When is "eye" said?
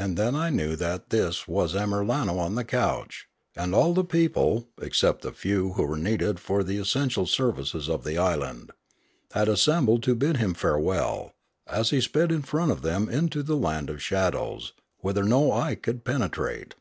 15.52-15.76